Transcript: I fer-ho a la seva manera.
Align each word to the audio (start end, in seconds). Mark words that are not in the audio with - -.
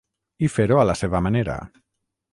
I 0.47 0.49
fer-ho 0.53 0.79
a 0.83 0.87
la 0.91 0.97
seva 1.03 1.23
manera. 1.27 1.59